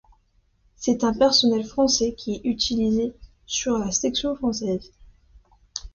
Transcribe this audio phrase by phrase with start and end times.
[0.77, 3.13] C'est un personnel français qui est utilisé
[3.45, 4.91] sur la section française.